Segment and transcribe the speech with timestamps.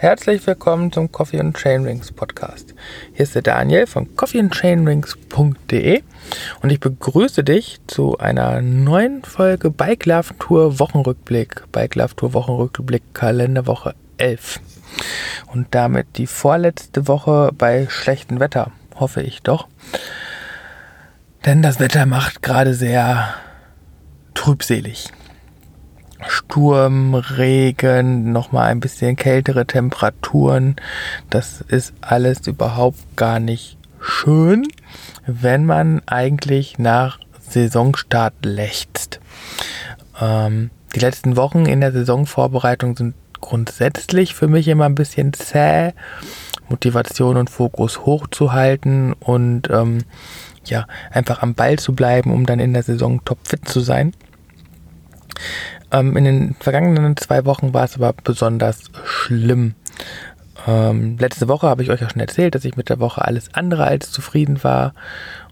[0.00, 2.74] Herzlich willkommen zum Coffee and Chainrings Podcast.
[3.12, 6.02] Hier ist der Daniel von coffeeandchainrings.de
[6.62, 11.70] und ich begrüße dich zu einer neuen Folge Bike Love Tour Wochenrückblick.
[11.70, 14.60] Bike Love Tour Wochenrückblick Kalenderwoche 11.
[15.52, 19.68] Und damit die vorletzte Woche bei schlechtem Wetter, hoffe ich doch.
[21.44, 23.34] Denn das Wetter macht gerade sehr
[24.32, 25.10] trübselig.
[26.28, 30.76] Sturm, Regen, nochmal ein bisschen kältere Temperaturen.
[31.30, 34.66] Das ist alles überhaupt gar nicht schön,
[35.26, 39.20] wenn man eigentlich nach Saisonstart lechzt.
[40.20, 45.92] Ähm, die letzten Wochen in der Saisonvorbereitung sind grundsätzlich für mich immer ein bisschen zäh,
[46.68, 50.04] Motivation und Fokus hochzuhalten und ähm,
[50.64, 54.12] ja, einfach am Ball zu bleiben, um dann in der Saison topfit zu sein.
[55.92, 59.74] Ähm, in den vergangenen zwei Wochen war es aber besonders schlimm.
[60.66, 63.54] Ähm, letzte Woche habe ich euch ja schon erzählt, dass ich mit der Woche alles
[63.54, 64.92] andere als zufrieden war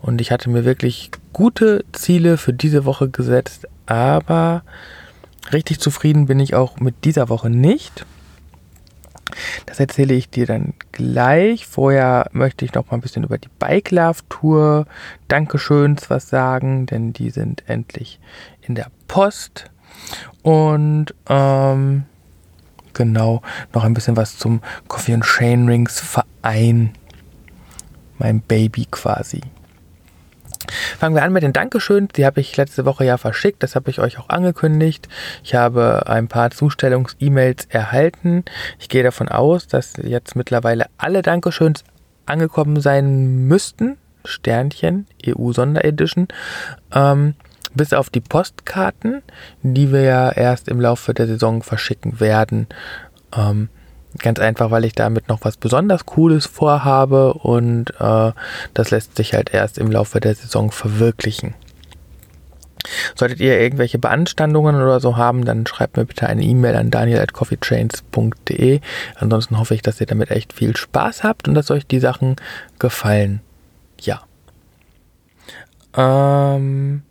[0.01, 4.63] und ich hatte mir wirklich gute Ziele für diese Woche gesetzt, aber
[5.53, 8.05] richtig zufrieden bin ich auch mit dieser Woche nicht.
[9.67, 11.67] Das erzähle ich dir dann gleich.
[11.67, 14.87] Vorher möchte ich noch mal ein bisschen über die Bike Love Tour
[15.29, 18.21] Dankeschöns was sagen, denn die sind endlich
[18.63, 19.71] in der Post.
[20.43, 22.05] Und ähm,
[22.95, 23.43] genau,
[23.75, 26.93] noch ein bisschen was zum Coffee and Chain Rings Verein.
[28.19, 29.41] Mein Baby quasi.
[30.99, 32.09] Fangen wir an mit den Dankeschön.
[32.17, 33.63] Die habe ich letzte Woche ja verschickt.
[33.63, 35.09] Das habe ich euch auch angekündigt.
[35.43, 38.45] Ich habe ein paar Zustellungs-E-Mails erhalten.
[38.79, 41.85] Ich gehe davon aus, dass jetzt mittlerweile alle Dankeschöns
[42.27, 43.97] angekommen sein müssten.
[44.25, 46.29] Sternchen, EU-Sonderedition.
[46.93, 47.35] Ähm,
[47.75, 49.23] bis auf die Postkarten,
[49.63, 52.67] die wir ja erst im Laufe der Saison verschicken werden.
[53.37, 53.69] Ähm,
[54.19, 58.33] ganz einfach, weil ich damit noch was besonders Cooles vorhabe und äh,
[58.75, 61.55] das lässt sich halt erst im Laufe der Saison verwirklichen.
[63.15, 68.81] Solltet ihr irgendwelche Beanstandungen oder so haben, dann schreibt mir bitte eine E-Mail an daniel.coffeetrains.de.
[69.17, 72.37] Ansonsten hoffe ich, dass ihr damit echt viel Spaß habt und dass euch die Sachen
[72.79, 73.41] gefallen.
[74.01, 74.23] Ja.
[75.97, 77.03] Ähm,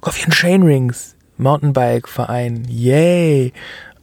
[0.00, 3.52] Coffee and Chain Rings, Mountainbike Verein, yay.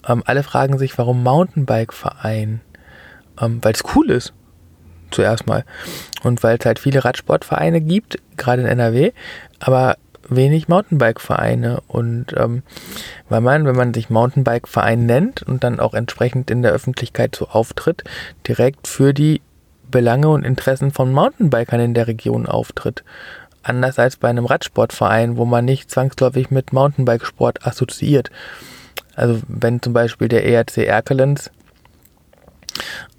[0.08, 2.62] Ähm, alle fragen sich, warum Mountainbike Verein?
[3.40, 4.34] Ähm, weil es cool ist.
[5.12, 5.64] Zuerst mal.
[6.24, 9.12] Und weil es halt viele Radsportvereine gibt, gerade in NRW,
[9.60, 9.98] aber
[10.30, 11.82] wenig Mountainbike-Vereine.
[11.88, 12.64] Und ähm,
[13.30, 17.48] weil man, wenn man sich Mountainbike-Verein nennt und dann auch entsprechend in der Öffentlichkeit so
[17.48, 18.04] auftritt,
[18.48, 19.42] direkt für die
[19.90, 23.04] Belange und Interessen von Mountainbikern in der Region auftritt.
[23.68, 28.32] Anders als bei einem Radsportverein, wo man nicht zwangsläufig mit Mountainbikesport assoziiert.
[29.16, 31.52] Also wenn zum Beispiel der ERC Erkelenz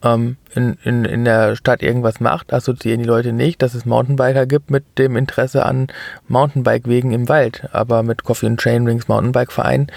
[0.02, 4.46] ähm, in, in, in der Stadt irgendwas macht, assoziieren die Leute nicht, dass es Mountainbiker
[4.46, 5.88] gibt mit dem Interesse an
[6.28, 7.68] Mountainbike-Wegen im Wald.
[7.72, 9.88] Aber mit Coffee and Chain Rings Mountainbike Verein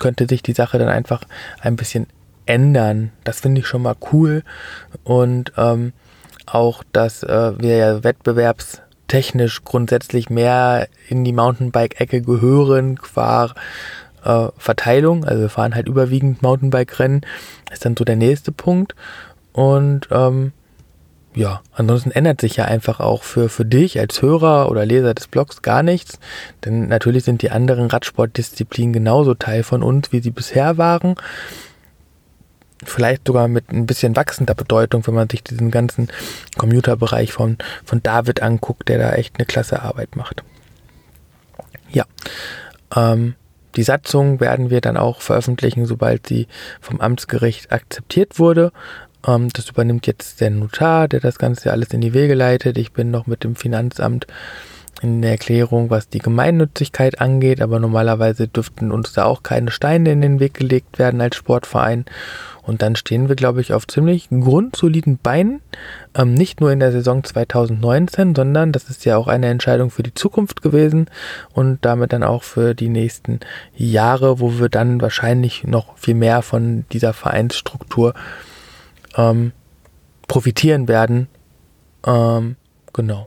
[0.00, 1.22] könnte sich die Sache dann einfach
[1.60, 2.06] ein bisschen
[2.46, 3.12] ändern.
[3.22, 4.42] Das finde ich schon mal cool.
[5.04, 5.92] Und ähm,
[6.46, 13.52] auch, dass äh, wir ja Wettbewerbs technisch grundsätzlich mehr in die Mountainbike-Ecke gehören, qua
[14.24, 15.24] äh, Verteilung.
[15.24, 17.22] Also wir fahren halt überwiegend Mountainbike-Rennen.
[17.72, 18.94] Ist dann so der nächste Punkt.
[19.52, 20.52] Und ähm,
[21.34, 25.26] ja, ansonsten ändert sich ja einfach auch für, für dich als Hörer oder Leser des
[25.26, 26.20] Blogs gar nichts.
[26.64, 31.16] Denn natürlich sind die anderen Radsportdisziplinen genauso Teil von uns, wie sie bisher waren
[32.84, 36.08] vielleicht sogar mit ein bisschen wachsender Bedeutung, wenn man sich diesen ganzen
[36.56, 40.42] Commuterbereich von, von David anguckt, der da echt eine klasse Arbeit macht.
[41.90, 42.04] Ja,
[42.94, 43.34] ähm,
[43.76, 46.48] die Satzung werden wir dann auch veröffentlichen, sobald sie
[46.80, 48.72] vom Amtsgericht akzeptiert wurde.
[49.26, 52.78] Ähm, das übernimmt jetzt der Notar, der das Ganze alles in die Wege leitet.
[52.78, 54.26] Ich bin noch mit dem Finanzamt
[55.00, 60.12] in der Erklärung, was die Gemeinnützigkeit angeht, aber normalerweise dürften uns da auch keine Steine
[60.12, 62.04] in den Weg gelegt werden als Sportverein.
[62.62, 65.62] Und dann stehen wir, glaube ich, auf ziemlich grundsoliden Beinen.
[66.14, 70.02] Ähm, nicht nur in der Saison 2019, sondern das ist ja auch eine Entscheidung für
[70.02, 71.06] die Zukunft gewesen
[71.52, 73.40] und damit dann auch für die nächsten
[73.74, 78.14] Jahre, wo wir dann wahrscheinlich noch viel mehr von dieser Vereinsstruktur
[79.16, 79.52] ähm,
[80.28, 81.28] profitieren werden.
[82.06, 82.56] Ähm,
[82.92, 83.26] genau.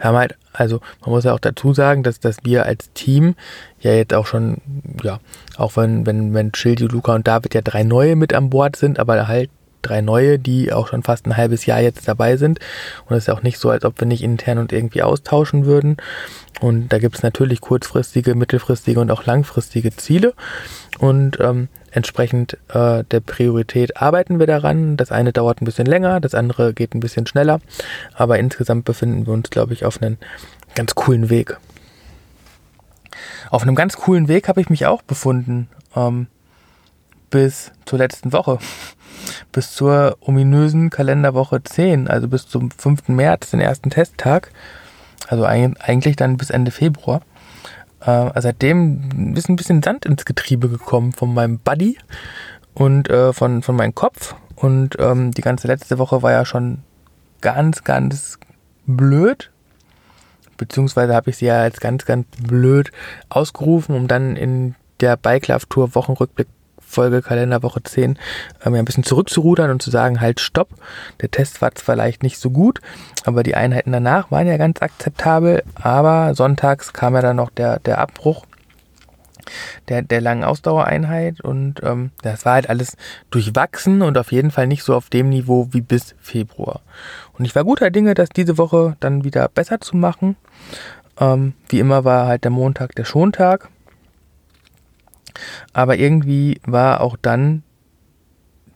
[0.00, 3.34] Haben halt, also man muss ja auch dazu sagen, dass, dass wir als Team
[3.80, 4.58] ja jetzt auch schon,
[5.02, 5.20] ja,
[5.56, 8.98] auch wenn, wenn, wenn Schildi, Luca und David ja drei neue mit an Bord sind,
[8.98, 9.50] aber halt
[9.82, 12.58] drei neue, die auch schon fast ein halbes Jahr jetzt dabei sind.
[13.06, 15.66] Und es ist ja auch nicht so, als ob wir nicht intern und irgendwie austauschen
[15.66, 15.96] würden.
[16.60, 20.34] Und da gibt es natürlich kurzfristige, mittelfristige und auch langfristige Ziele.
[20.98, 24.96] Und ähm, entsprechend äh, der Priorität arbeiten wir daran.
[24.96, 27.60] Das eine dauert ein bisschen länger, das andere geht ein bisschen schneller,
[28.14, 30.18] aber insgesamt befinden wir uns, glaube ich, auf einem
[30.74, 31.56] ganz coolen Weg.
[33.50, 35.68] Auf einem ganz coolen Weg habe ich mich auch befunden.
[35.96, 36.26] Ähm,
[37.30, 38.58] bis zur letzten Woche.
[39.52, 43.08] Bis zur ominösen Kalenderwoche 10, also bis zum 5.
[43.08, 44.52] März, den ersten Testtag.
[45.26, 47.20] Also eigentlich dann bis Ende Februar.
[48.00, 51.98] Äh, seitdem ist ein bisschen Sand ins Getriebe gekommen von meinem Buddy
[52.74, 54.34] und äh, von, von meinem Kopf.
[54.54, 56.78] Und ähm, die ganze letzte Woche war ja schon
[57.40, 58.38] ganz, ganz
[58.86, 59.50] blöd.
[60.56, 62.90] Beziehungsweise habe ich sie ja als ganz, ganz blöd
[63.28, 66.48] ausgerufen, um dann in der Bike Love Tour Wochenrückblick
[66.88, 68.18] Folge Kalenderwoche 10
[68.64, 70.70] ähm, ein bisschen zurückzurudern und zu sagen, halt stopp,
[71.20, 72.80] der Test war zwar vielleicht nicht so gut,
[73.24, 77.78] aber die Einheiten danach waren ja ganz akzeptabel, aber sonntags kam ja dann noch der,
[77.80, 78.46] der Abbruch
[79.88, 82.96] der, der langen Ausdauereinheit und ähm, das war halt alles
[83.30, 86.80] durchwachsen und auf jeden Fall nicht so auf dem Niveau wie bis Februar.
[87.32, 90.36] Und ich war guter Dinge, das diese Woche dann wieder besser zu machen.
[91.18, 93.70] Ähm, wie immer war halt der Montag der Schontag.
[95.72, 97.62] Aber irgendwie war auch dann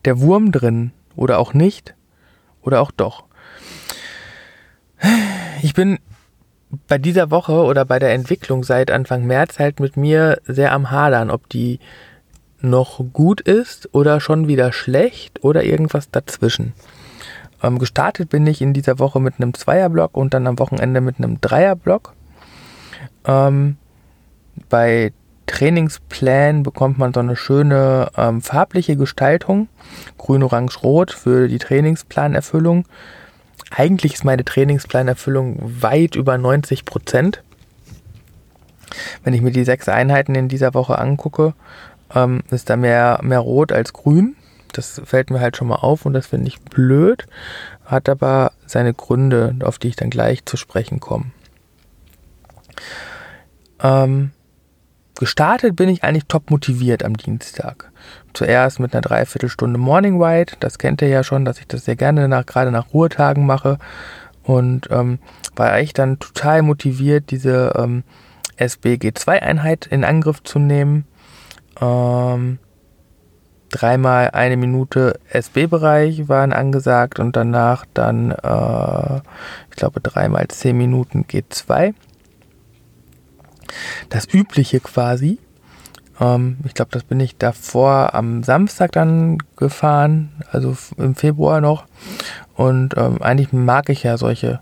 [0.04, 1.94] der Wurm drin oder auch nicht
[2.62, 3.24] oder auch doch.
[5.62, 5.98] Ich bin
[6.88, 10.90] bei dieser Woche oder bei der Entwicklung seit Anfang März halt mit mir sehr am
[10.90, 11.80] Hadern, ob die
[12.60, 16.72] noch gut ist oder schon wieder schlecht oder irgendwas dazwischen.
[17.62, 21.18] Ähm, gestartet bin ich in dieser Woche mit einem Zweierblock und dann am Wochenende mit
[21.18, 22.14] einem Dreierblock.
[23.26, 23.76] Ähm,
[24.68, 25.12] bei
[25.46, 29.68] Trainingsplan bekommt man so eine schöne ähm, farbliche Gestaltung.
[30.18, 32.86] Grün, Orange, Rot für die Trainingsplanerfüllung.
[33.70, 37.42] Eigentlich ist meine Trainingsplanerfüllung weit über 90 Prozent.
[39.24, 41.54] Wenn ich mir die sechs Einheiten in dieser Woche angucke,
[42.14, 44.36] ähm, ist da mehr, mehr Rot als Grün.
[44.72, 47.26] Das fällt mir halt schon mal auf und das finde ich blöd.
[47.84, 51.26] Hat aber seine Gründe, auf die ich dann gleich zu sprechen komme.
[53.82, 54.30] Ähm,
[55.18, 57.92] Gestartet bin ich eigentlich top motiviert am Dienstag.
[58.32, 60.54] Zuerst mit einer Dreiviertelstunde Morning Ride.
[60.60, 63.78] Das kennt ihr ja schon, dass ich das sehr gerne nach, gerade nach Ruhetagen mache.
[64.42, 65.18] Und ähm,
[65.54, 68.04] war echt dann total motiviert, diese ähm,
[68.58, 71.04] SBG2-Einheit in Angriff zu nehmen.
[71.80, 72.58] Ähm,
[73.70, 79.16] dreimal eine Minute SB-Bereich waren angesagt und danach dann, äh,
[79.70, 81.94] ich glaube, dreimal zehn Minuten G2
[84.08, 85.38] das Übliche quasi.
[86.20, 91.84] Ähm, ich glaube, das bin ich davor am Samstag dann gefahren, also im Februar noch.
[92.54, 94.60] Und ähm, eigentlich mag ich ja solche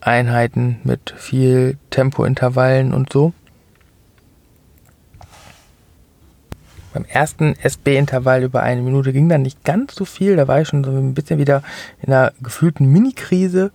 [0.00, 3.32] Einheiten mit viel Tempointervallen und so.
[6.92, 10.36] Beim ersten SB-Intervall über eine Minute ging dann nicht ganz so viel.
[10.36, 11.64] Da war ich schon so ein bisschen wieder
[12.00, 13.72] in einer gefühlten Mini-Krise.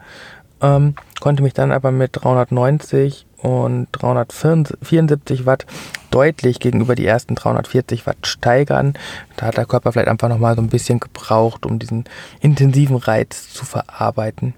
[0.62, 5.66] Ähm, konnte mich dann aber mit 390 und 374 Watt
[6.12, 8.94] deutlich gegenüber die ersten 340 Watt steigern.
[9.38, 12.06] Da hat der Körper vielleicht einfach nochmal so ein bisschen gebraucht, um diesen
[12.42, 14.54] intensiven Reiz zu verarbeiten.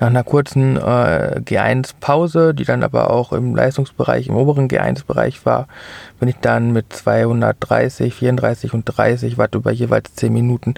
[0.00, 5.68] Nach einer kurzen äh, G1-Pause, die dann aber auch im Leistungsbereich, im oberen G1-Bereich war,
[6.18, 10.74] bin ich dann mit 230, 34 und 30 Watt über jeweils 10 Minuten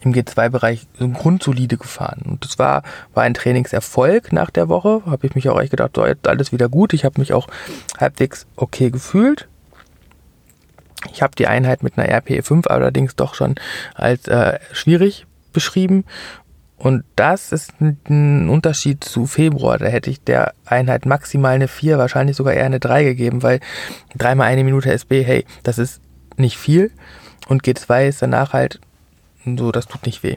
[0.00, 2.22] im G2-Bereich grundsolide gefahren.
[2.26, 2.82] Und das war,
[3.14, 5.02] war ein Trainingserfolg nach der Woche.
[5.06, 6.92] Habe ich mich auch echt gedacht, so jetzt alles wieder gut.
[6.92, 7.48] Ich habe mich auch
[7.98, 9.48] halbwegs okay gefühlt.
[11.12, 13.54] Ich habe die Einheit mit einer RPE 5 allerdings doch schon
[13.94, 16.04] als äh, schwierig beschrieben
[16.78, 19.78] und das ist ein Unterschied zu Februar.
[19.78, 23.58] Da hätte ich der Einheit maximal eine 4, wahrscheinlich sogar eher eine 3 gegeben, weil
[24.16, 26.00] dreimal eine Minute SB, hey, das ist
[26.36, 26.92] nicht viel.
[27.48, 28.80] Und G2 ist danach halt
[29.44, 30.36] so, das tut nicht weh.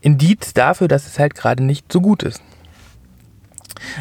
[0.00, 2.40] Indiz dafür, dass es halt gerade nicht so gut ist.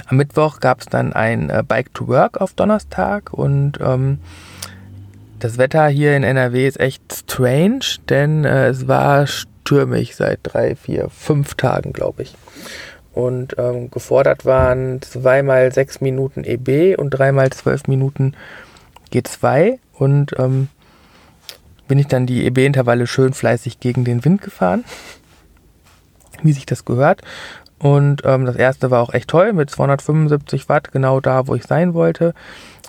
[0.07, 4.19] Am Mittwoch gab es dann ein äh, Bike to Work auf Donnerstag und ähm,
[5.39, 9.25] das Wetter hier in NRW ist echt strange, denn äh, es war
[9.65, 12.35] stürmig seit drei, vier, fünf Tagen, glaube ich.
[13.13, 18.35] Und ähm, gefordert waren zweimal sechs Minuten EB und dreimal zwölf Minuten
[19.11, 19.79] G2.
[19.93, 20.67] Und ähm,
[21.87, 24.83] bin ich dann die EB-Intervalle schön fleißig gegen den Wind gefahren,
[26.43, 27.21] wie sich das gehört.
[27.77, 31.63] Und ähm, das erste war auch echt toll mit 275 Watt, genau da, wo ich
[31.63, 32.33] sein wollte.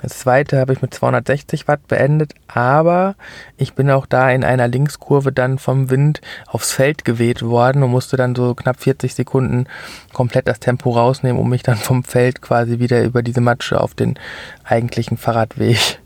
[0.03, 3.15] Das zweite habe ich mit 260 Watt beendet, aber
[3.57, 7.91] ich bin auch da in einer Linkskurve dann vom Wind aufs Feld geweht worden und
[7.91, 9.67] musste dann so knapp 40 Sekunden
[10.13, 13.95] komplett das Tempo rausnehmen, um mich dann vom Feld quasi wieder über diese Matsche auf
[13.95, 14.19] den
[14.65, 15.99] eigentlichen Fahrradweg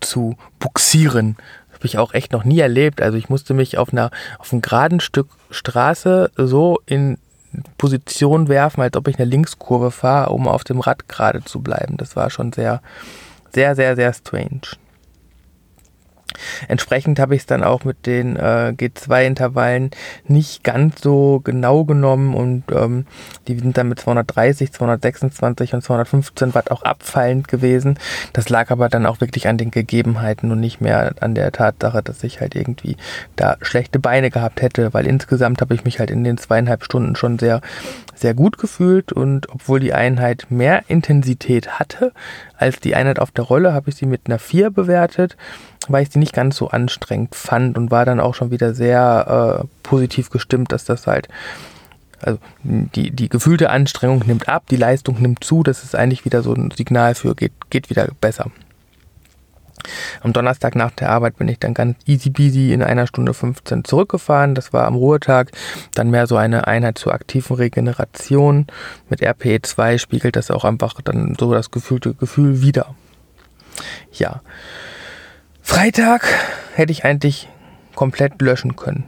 [0.00, 1.36] zu buxieren.
[1.72, 3.00] Habe ich auch echt noch nie erlebt.
[3.00, 7.18] Also ich musste mich auf einer auf einem geraden Stück Straße so in
[7.78, 11.96] Position werfen, als ob ich eine Linkskurve fahre, um auf dem Rad gerade zu bleiben.
[11.96, 12.82] Das war schon sehr,
[13.52, 14.62] sehr, sehr, sehr strange.
[16.68, 19.90] Entsprechend habe ich es dann auch mit den äh, G2-Intervallen
[20.26, 23.06] nicht ganz so genau genommen und ähm,
[23.48, 27.98] die sind dann mit 230, 226 und 215 Watt auch abfallend gewesen.
[28.32, 32.02] Das lag aber dann auch wirklich an den Gegebenheiten und nicht mehr an der Tatsache,
[32.02, 32.96] dass ich halt irgendwie
[33.36, 37.16] da schlechte Beine gehabt hätte, weil insgesamt habe ich mich halt in den zweieinhalb Stunden
[37.16, 37.60] schon sehr,
[38.14, 42.12] sehr gut gefühlt und obwohl die Einheit mehr Intensität hatte
[42.56, 45.36] als die Einheit auf der Rolle, habe ich sie mit einer 4 bewertet
[45.88, 49.60] weil ich sie nicht ganz so anstrengend fand und war dann auch schon wieder sehr
[49.60, 51.28] äh, positiv gestimmt, dass das halt,
[52.22, 56.42] also die, die gefühlte Anstrengung nimmt ab, die Leistung nimmt zu, das ist eigentlich wieder
[56.42, 58.50] so ein Signal für, geht, geht wieder besser.
[60.22, 63.84] Am Donnerstag nach der Arbeit bin ich dann ganz easy peasy in einer Stunde 15
[63.84, 64.54] zurückgefahren.
[64.54, 65.50] Das war am Ruhetag.
[65.92, 68.66] Dann mehr so eine Einheit zur aktiven Regeneration.
[69.10, 72.94] Mit RPE 2 spiegelt das auch einfach dann so das gefühlte Gefühl wieder.
[74.10, 74.40] Ja.
[75.66, 76.26] Freitag
[76.74, 77.48] hätte ich eigentlich
[77.94, 79.04] komplett löschen können.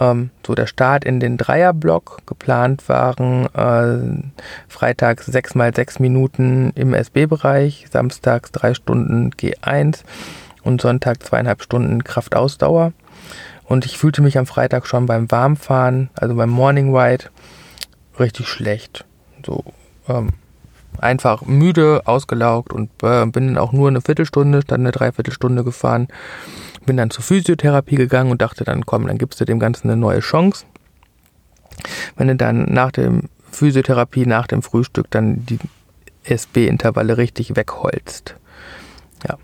[0.00, 2.22] Ähm, so der Start in den Dreierblock.
[2.26, 4.32] Geplant waren äh,
[4.68, 10.02] freitags 6 mal 6 Minuten im SB-Bereich, samstags 3 Stunden G1
[10.62, 12.94] und Sonntag zweieinhalb Stunden Kraftausdauer.
[13.64, 17.26] Und ich fühlte mich am Freitag schon beim Warmfahren, also beim Morning Ride,
[18.18, 19.04] richtig schlecht.
[19.44, 19.62] So,
[20.08, 20.30] ähm,
[21.00, 26.08] einfach müde, ausgelaugt und äh, bin dann auch nur eine Viertelstunde statt eine Dreiviertelstunde gefahren.
[26.86, 30.00] Bin dann zur Physiotherapie gegangen und dachte dann, komm, dann gibst du dem Ganzen eine
[30.00, 30.64] neue Chance.
[32.16, 35.58] Wenn du dann nach dem Physiotherapie, nach dem Frühstück dann die
[36.24, 38.36] SB-Intervalle richtig wegholzt.
[39.26, 39.38] Ja.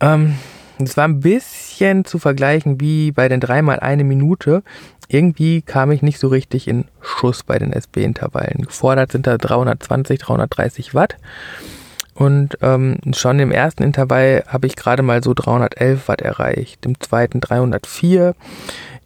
[0.00, 0.36] Ähm,
[0.78, 4.62] es war ein bisschen zu vergleichen wie bei den dreimal eine Minute
[5.08, 8.66] irgendwie kam ich nicht so richtig in Schuss bei den SB-Intervallen.
[8.66, 11.16] Gefordert sind da 320, 330 Watt.
[12.14, 17.00] Und ähm, schon im ersten Intervall habe ich gerade mal so 311 Watt erreicht, im
[17.00, 18.34] zweiten 304,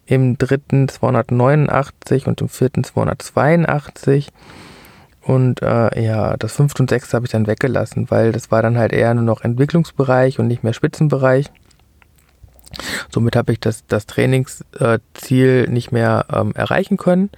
[0.07, 4.33] im dritten 289 und im vierten 282.
[5.21, 8.79] Und äh, ja, das fünfte und sechste habe ich dann weggelassen, weil das war dann
[8.79, 11.47] halt eher nur noch Entwicklungsbereich und nicht mehr Spitzenbereich.
[13.11, 17.31] Somit habe ich das, das Trainingsziel nicht mehr ähm, erreichen können.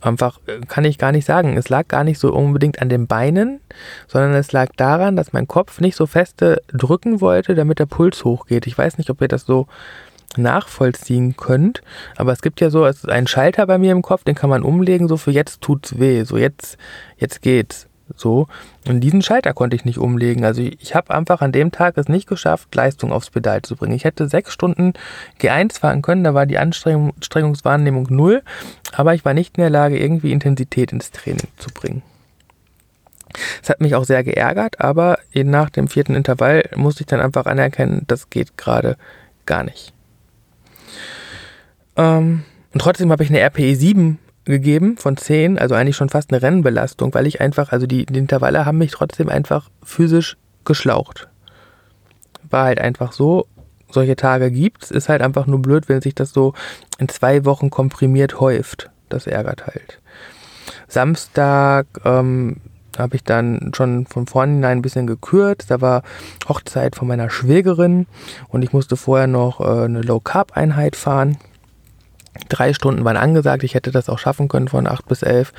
[0.00, 1.56] Einfach äh, kann ich gar nicht sagen.
[1.56, 3.60] Es lag gar nicht so unbedingt an den Beinen,
[4.08, 8.24] sondern es lag daran, dass mein Kopf nicht so feste drücken wollte, damit der Puls
[8.24, 8.66] hochgeht.
[8.66, 9.68] Ich weiß nicht, ob ihr das so
[10.36, 11.82] nachvollziehen könnt,
[12.16, 15.06] aber es gibt ja so einen Schalter bei mir im Kopf, den kann man umlegen,
[15.06, 16.78] so für jetzt tut's weh, so jetzt,
[17.18, 17.86] jetzt geht's.
[18.16, 18.48] So.
[18.86, 20.44] Und diesen Schalter konnte ich nicht umlegen.
[20.44, 23.94] Also ich habe einfach an dem Tag es nicht geschafft, Leistung aufs Pedal zu bringen.
[23.94, 24.92] Ich hätte sechs Stunden
[25.40, 28.42] G1 fahren können, da war die Anstrengung, Anstrengungswahrnehmung null,
[28.92, 32.02] aber ich war nicht in der Lage, irgendwie Intensität ins Training zu bringen.
[33.62, 37.46] Es hat mich auch sehr geärgert, aber nach dem vierten Intervall musste ich dann einfach
[37.46, 38.96] anerkennen, das geht gerade
[39.46, 39.94] gar nicht.
[41.96, 46.32] Ähm, und trotzdem habe ich eine RPE 7 gegeben von 10, also eigentlich schon fast
[46.32, 51.28] eine Rennbelastung, weil ich einfach, also die, die Intervalle haben mich trotzdem einfach physisch geschlaucht.
[52.50, 53.46] War halt einfach so,
[53.90, 56.54] solche Tage gibt's, ist halt einfach nur blöd, wenn sich das so
[56.98, 58.90] in zwei Wochen komprimiert häuft.
[59.08, 60.00] Das ärgert halt.
[60.88, 62.56] Samstag ähm,
[62.98, 65.64] habe ich dann schon von vornherein ein bisschen gekürt.
[65.68, 66.02] Da war
[66.48, 68.06] Hochzeit von meiner Schwägerin
[68.48, 71.38] und ich musste vorher noch äh, eine Low Carb Einheit fahren.
[72.48, 73.62] Drei Stunden waren angesagt.
[73.64, 75.52] Ich hätte das auch schaffen können von acht bis elf.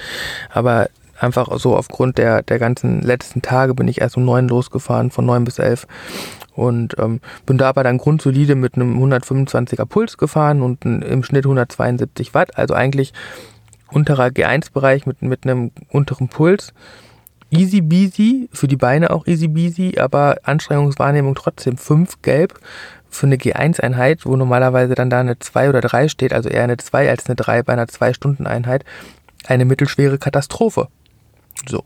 [0.49, 0.89] Aber
[1.19, 5.25] einfach so aufgrund der, der ganzen letzten Tage bin ich erst um neun losgefahren, von
[5.25, 5.87] neun bis elf.
[6.55, 12.33] Und ähm, bin dabei dann grundsolide mit einem 125er Puls gefahren und im Schnitt 172
[12.33, 12.57] Watt.
[12.57, 13.13] Also eigentlich
[13.91, 16.73] unterer G1-Bereich mit, mit einem unteren Puls.
[17.49, 22.59] Easy beasy, für die Beine auch easy beasy, aber Anstrengungswahrnehmung trotzdem 5 gelb
[23.13, 26.77] für eine G1-Einheit, wo normalerweise dann da eine 2 oder 3 steht, also eher eine
[26.77, 28.83] 2 als eine 3 bei einer 2-Stunden-Einheit,
[29.45, 30.87] eine mittelschwere Katastrophe.
[31.67, 31.83] So.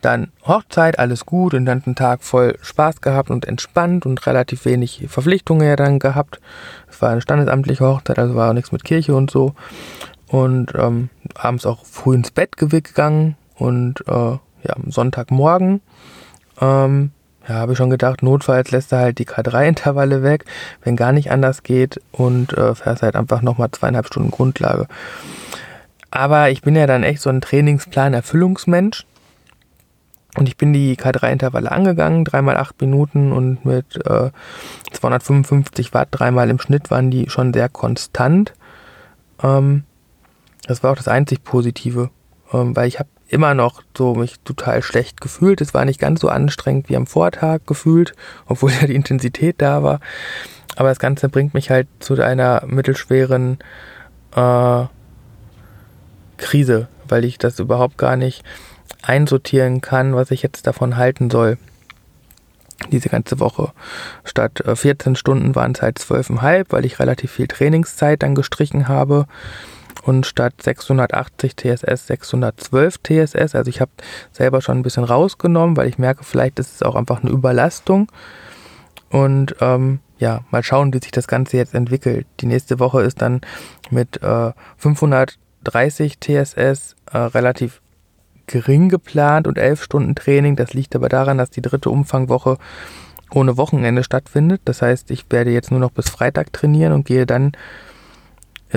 [0.00, 5.06] Dann Hochzeit, alles gut, den ganzen Tag voll Spaß gehabt und entspannt und relativ wenig
[5.08, 6.40] Verpflichtungen ja dann gehabt.
[6.90, 9.54] Es war eine standesamtliche Hochzeit, also war auch nichts mit Kirche und so.
[10.26, 15.80] Und ähm, abends auch früh ins Bett gegangen und äh, ja, am Sonntagmorgen
[16.60, 17.12] ähm,
[17.48, 20.44] ja, habe ich schon gedacht, notfalls lässt er halt die K3-Intervalle weg,
[20.82, 24.86] wenn gar nicht anders geht und äh, fährst halt einfach nochmal zweieinhalb Stunden Grundlage.
[26.10, 29.04] Aber ich bin ja dann echt so ein Trainingsplan-Erfüllungsmensch.
[30.36, 34.30] Und ich bin die K3-Intervalle angegangen, dreimal acht Minuten und mit äh,
[34.92, 38.52] 255 Watt, dreimal im Schnitt waren die schon sehr konstant.
[39.42, 39.84] Ähm,
[40.66, 42.10] das war auch das einzig Positive,
[42.52, 45.60] ähm, weil ich habe immer noch so mich total schlecht gefühlt.
[45.60, 48.14] Es war nicht ganz so anstrengend wie am Vortag gefühlt,
[48.46, 50.00] obwohl ja die Intensität da war.
[50.76, 53.58] Aber das Ganze bringt mich halt zu einer mittelschweren
[54.34, 54.84] äh,
[56.36, 58.44] Krise, weil ich das überhaupt gar nicht
[59.02, 61.58] einsortieren kann, was ich jetzt davon halten soll.
[62.90, 63.72] Diese ganze Woche.
[64.24, 68.86] Statt 14 äh, Stunden waren es halt 12,5, weil ich relativ viel Trainingszeit dann gestrichen
[68.86, 69.26] habe.
[70.02, 73.54] Und statt 680 TSS 612 TSS.
[73.54, 73.92] Also ich habe
[74.32, 78.10] selber schon ein bisschen rausgenommen, weil ich merke, vielleicht ist es auch einfach eine Überlastung.
[79.08, 82.26] Und ähm, ja, mal schauen, wie sich das Ganze jetzt entwickelt.
[82.40, 83.40] Die nächste Woche ist dann
[83.90, 87.80] mit äh, 530 TSS äh, relativ
[88.46, 90.56] gering geplant und elf Stunden Training.
[90.56, 92.58] Das liegt aber daran, dass die dritte Umfangwoche
[93.32, 94.62] ohne Wochenende stattfindet.
[94.64, 97.52] Das heißt, ich werde jetzt nur noch bis Freitag trainieren und gehe dann,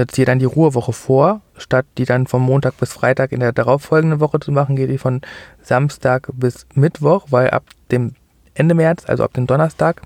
[0.05, 1.41] ziehe dann die Ruhewoche vor.
[1.57, 4.99] Statt die dann vom Montag bis Freitag in der darauffolgenden Woche zu machen, gehe die
[4.99, 5.21] von
[5.63, 8.13] Samstag bis Mittwoch, weil ab dem
[8.53, 10.01] Ende März, also ab dem Donnerstag,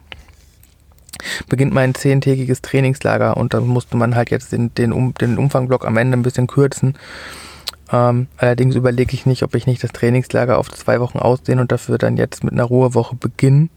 [1.49, 5.85] beginnt mein zehntägiges Trainingslager und da musste man halt jetzt den, den, um, den Umfangblock
[5.85, 6.95] am Ende ein bisschen kürzen
[7.91, 11.71] ähm, allerdings überlege ich nicht, ob ich nicht das Trainingslager auf zwei Wochen ausdehne und
[11.71, 13.69] dafür dann jetzt mit einer Ruhewoche beginne.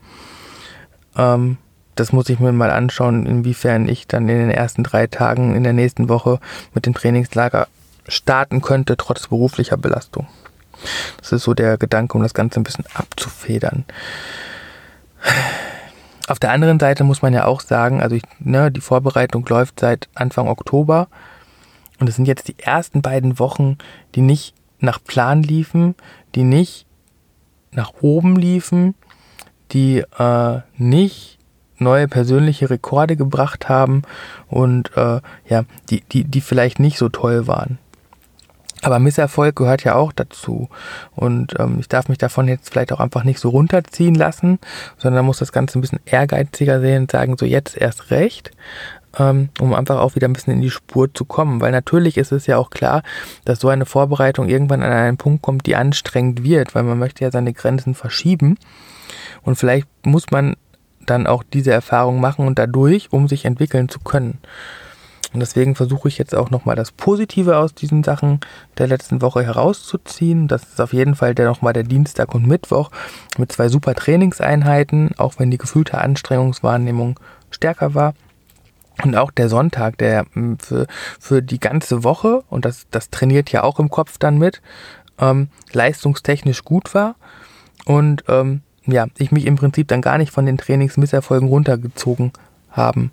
[1.16, 1.56] Ähm,
[1.94, 5.64] das muss ich mir mal anschauen, inwiefern ich dann in den ersten drei Tagen in
[5.64, 6.40] der nächsten Woche
[6.74, 7.68] mit dem Trainingslager
[8.08, 10.26] starten könnte, trotz beruflicher Belastung.
[11.18, 13.84] Das ist so der Gedanke, um das Ganze ein bisschen abzufedern.
[16.26, 19.80] Auf der anderen Seite muss man ja auch sagen, also ich, ne, die Vorbereitung läuft
[19.80, 21.08] seit Anfang Oktober.
[22.00, 23.78] Und es sind jetzt die ersten beiden Wochen,
[24.14, 25.94] die nicht nach Plan liefen,
[26.34, 26.86] die nicht
[27.70, 28.94] nach oben liefen,
[29.72, 31.33] die äh, nicht
[31.84, 34.02] neue persönliche Rekorde gebracht haben
[34.48, 37.78] und äh, ja, die, die, die vielleicht nicht so toll waren.
[38.82, 40.68] Aber Misserfolg gehört ja auch dazu.
[41.14, 44.58] Und ähm, ich darf mich davon jetzt vielleicht auch einfach nicht so runterziehen lassen,
[44.98, 48.50] sondern muss das Ganze ein bisschen ehrgeiziger sehen und sagen, so jetzt erst recht
[49.18, 51.60] ähm, um einfach auch wieder ein bisschen in die Spur zu kommen.
[51.60, 53.02] Weil natürlich ist es ja auch klar,
[53.44, 57.24] dass so eine Vorbereitung irgendwann an einen Punkt kommt, die anstrengend wird, weil man möchte
[57.24, 58.58] ja seine Grenzen verschieben.
[59.42, 60.56] Und vielleicht muss man
[61.06, 64.38] dann auch diese Erfahrung machen und dadurch, um sich entwickeln zu können.
[65.34, 68.38] Und deswegen versuche ich jetzt auch nochmal das Positive aus diesen Sachen
[68.78, 70.46] der letzten Woche herauszuziehen.
[70.46, 72.90] Das ist auf jeden Fall der nochmal der Dienstag und Mittwoch
[73.36, 77.18] mit zwei super Trainingseinheiten, auch wenn die gefühlte Anstrengungswahrnehmung
[77.50, 78.14] stärker war.
[79.02, 80.86] Und auch der Sonntag, der hm, für,
[81.18, 84.62] für die ganze Woche, und das, das trainiert ja auch im Kopf dann mit,
[85.18, 87.16] ähm, leistungstechnisch gut war.
[87.86, 92.32] Und ähm, ja, ich mich im Prinzip dann gar nicht von den Trainingsmisserfolgen runtergezogen
[92.70, 93.10] haben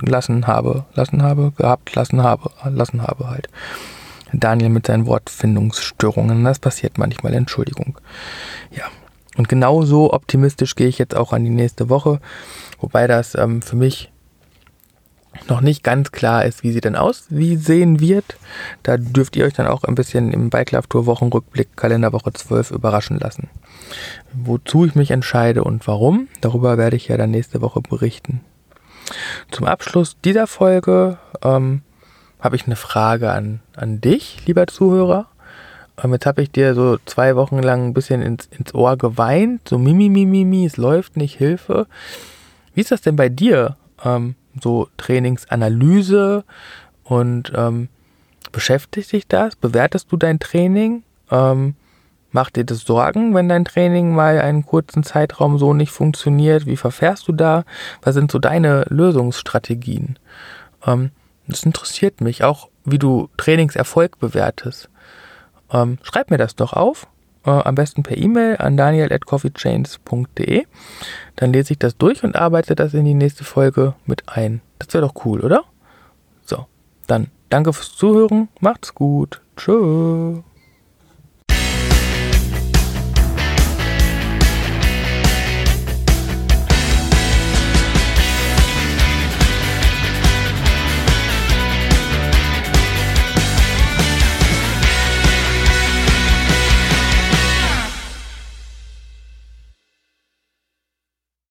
[0.00, 3.48] lassen habe, lassen habe, gehabt, lassen habe, lassen habe halt.
[4.32, 7.98] Daniel mit seinen Wortfindungsstörungen, das passiert manchmal, Entschuldigung.
[8.72, 8.84] Ja,
[9.36, 12.20] und genauso optimistisch gehe ich jetzt auch an die nächste Woche,
[12.80, 14.10] wobei das ähm, für mich
[15.48, 18.36] noch nicht ganz klar ist, wie sie denn aussehen wird.
[18.82, 22.70] Da dürft ihr euch dann auch ein bisschen im Bike Love Tour Wochenrückblick Kalenderwoche 12
[22.70, 23.48] überraschen lassen.
[24.32, 28.40] Wozu ich mich entscheide und warum, darüber werde ich ja dann nächste Woche berichten.
[29.50, 31.82] Zum Abschluss dieser Folge ähm,
[32.40, 35.28] habe ich eine Frage an, an dich, lieber Zuhörer.
[36.02, 39.68] Ähm, jetzt habe ich dir so zwei Wochen lang ein bisschen ins, ins Ohr geweint,
[39.68, 41.86] so mimi, mimi, mimi, es läuft nicht, Hilfe.
[42.74, 43.76] Wie ist das denn bei dir?
[44.04, 46.44] Ähm, so Trainingsanalyse
[47.04, 47.88] und ähm,
[48.52, 49.56] beschäftigt dich das?
[49.56, 51.02] Bewertest du dein Training?
[51.30, 51.74] Ähm,
[52.30, 56.66] macht dir das Sorgen, wenn dein Training mal einen kurzen Zeitraum so nicht funktioniert?
[56.66, 57.64] Wie verfährst du da?
[58.02, 60.18] Was sind so deine Lösungsstrategien?
[60.86, 61.10] Ähm,
[61.46, 64.88] das interessiert mich auch, wie du Trainingserfolg bewertest.
[65.70, 67.06] Ähm, schreib mir das doch auf
[67.44, 70.64] äh, am besten per E-Mail an daniel.coffeechains.de.
[71.36, 74.60] Dann lese ich das durch und arbeite das in die nächste Folge mit ein.
[74.78, 75.64] Das wäre doch cool, oder?
[76.44, 76.66] So,
[77.06, 79.40] dann danke fürs Zuhören, macht's gut.
[79.56, 80.42] Tschüss.